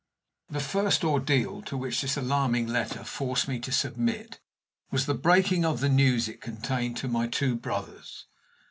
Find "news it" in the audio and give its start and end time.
5.89-6.41